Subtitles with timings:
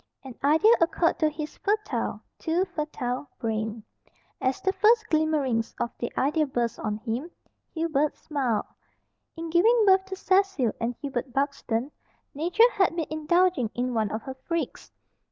[0.23, 3.83] An idea occurred to his fertile too fertile brain.
[4.41, 7.29] As the first glimmerings of the idea burst on him,
[7.75, 8.65] Hubert smiled.
[9.37, 11.91] In giving birth to Cecil and Hubert Buxton,
[12.33, 14.91] Nature had been indulging in one of her freaks.